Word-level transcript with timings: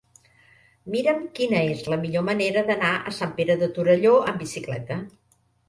Mira'm 0.95 1.19
quina 1.39 1.59
és 1.73 1.83
la 1.95 1.99
millor 2.07 2.25
manera 2.31 2.65
d'anar 2.71 2.91
a 2.97 3.15
Sant 3.21 3.37
Pere 3.39 3.59
de 3.63 3.71
Torelló 3.79 4.17
amb 4.25 4.45
bicicleta. 4.47 5.03